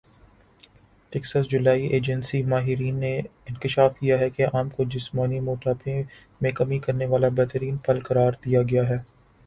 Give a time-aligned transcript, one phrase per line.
[1.13, 6.01] Texas جولائی agency ماہرین نے انکشاف کیا ہے کہ آم کو جسمانی موٹاپے
[6.41, 8.97] میں کمی کرنے والا بہترین پھل قرار دیا گیا ہے